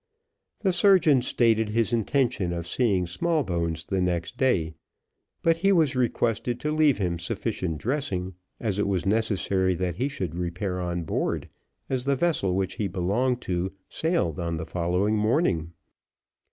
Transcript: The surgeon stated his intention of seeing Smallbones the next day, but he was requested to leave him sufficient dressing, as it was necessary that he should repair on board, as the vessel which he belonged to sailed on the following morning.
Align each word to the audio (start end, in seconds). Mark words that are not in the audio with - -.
The 0.61 0.73
surgeon 0.73 1.21
stated 1.21 1.69
his 1.69 1.93
intention 1.93 2.51
of 2.53 2.65
seeing 2.65 3.05
Smallbones 3.05 3.83
the 3.83 4.01
next 4.01 4.35
day, 4.35 4.73
but 5.43 5.57
he 5.57 5.71
was 5.71 5.95
requested 5.95 6.59
to 6.61 6.71
leave 6.71 6.97
him 6.97 7.19
sufficient 7.19 7.77
dressing, 7.77 8.33
as 8.59 8.79
it 8.79 8.87
was 8.87 9.05
necessary 9.05 9.75
that 9.75 9.97
he 9.97 10.09
should 10.09 10.39
repair 10.39 10.79
on 10.81 11.03
board, 11.03 11.49
as 11.87 12.05
the 12.05 12.15
vessel 12.15 12.55
which 12.55 12.77
he 12.77 12.87
belonged 12.87 13.41
to 13.41 13.73
sailed 13.89 14.39
on 14.39 14.57
the 14.57 14.65
following 14.65 15.15
morning. 15.17 15.71